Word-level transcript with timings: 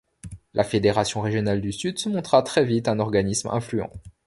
La 0.55 0.63
fédération 0.63 1.21
régionale 1.21 1.61
du 1.61 1.71
Sud 1.71 1.99
se 1.99 2.09
montra 2.09 2.41
très 2.41 2.65
vite 2.65 2.87
un 2.87 2.97
organisme 2.97 3.49
influent. 3.51 3.91